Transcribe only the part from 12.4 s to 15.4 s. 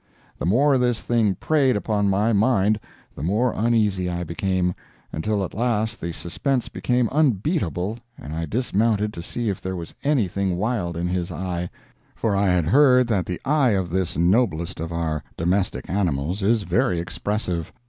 had heard that the eye of this noblest of our